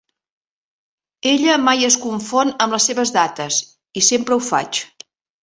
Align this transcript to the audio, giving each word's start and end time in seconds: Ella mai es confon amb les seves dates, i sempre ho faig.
Ella 1.31 1.57
mai 1.65 1.85
es 1.89 1.97
confon 2.07 2.55
amb 2.65 2.75
les 2.77 2.89
seves 2.91 3.13
dates, 3.19 3.61
i 4.03 4.05
sempre 4.09 4.39
ho 4.39 4.41
faig. 4.49 4.83